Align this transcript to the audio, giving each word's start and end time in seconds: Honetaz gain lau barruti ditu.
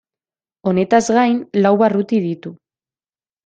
Honetaz 0.71 1.03
gain 1.19 1.37
lau 1.67 1.75
barruti 1.85 2.25
ditu. 2.27 2.59